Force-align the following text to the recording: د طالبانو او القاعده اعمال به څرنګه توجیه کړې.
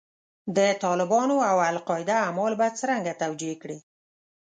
د 0.57 0.59
طالبانو 0.83 1.37
او 1.49 1.57
القاعده 1.71 2.15
اعمال 2.25 2.53
به 2.59 2.67
څرنګه 2.79 3.13
توجیه 3.21 3.55
کړې. 3.61 3.77